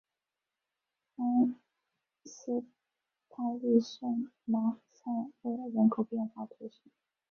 [1.17, 1.53] 埃
[2.25, 2.65] 斯
[3.29, 5.11] 帕利圣马塞
[5.43, 6.89] 勒人口变化图示